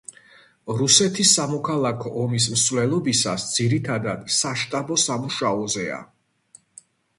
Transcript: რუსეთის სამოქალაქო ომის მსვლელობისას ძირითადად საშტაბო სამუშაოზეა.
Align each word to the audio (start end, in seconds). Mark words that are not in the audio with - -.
რუსეთის 0.77 1.33
სამოქალაქო 1.39 2.13
ომის 2.21 2.47
მსვლელობისას 2.55 3.47
ძირითადად 3.59 4.25
საშტაბო 4.39 5.01
სამუშაოზეა. 5.05 6.03